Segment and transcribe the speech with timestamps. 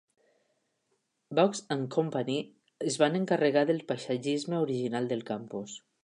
[1.39, 2.03] Vaux and Co.
[2.91, 5.77] es van encarregar del paisatgisme original del campus.